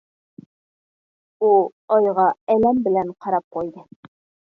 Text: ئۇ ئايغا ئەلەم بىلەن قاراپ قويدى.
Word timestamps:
ئۇ 1.43 1.49
ئايغا 1.97 2.25
ئەلەم 2.53 2.81
بىلەن 2.87 3.13
قاراپ 3.27 3.47
قويدى. 3.59 3.85